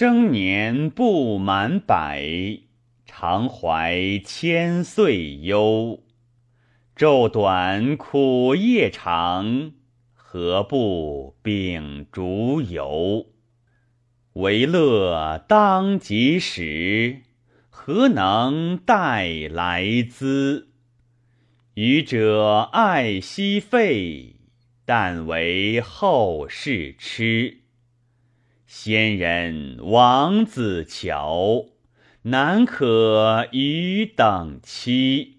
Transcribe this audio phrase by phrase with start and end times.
[0.00, 2.60] 生年不满百，
[3.04, 6.04] 常怀千岁忧。
[6.94, 9.72] 昼短苦夜长，
[10.14, 13.26] 何不秉烛游？
[14.34, 17.22] 为乐当及时，
[17.68, 20.68] 何能待来兹？
[21.74, 24.36] 愚者爱惜费，
[24.84, 27.62] 但为后世痴。
[28.70, 31.64] 先人王子乔，
[32.24, 35.37] 难可与等期。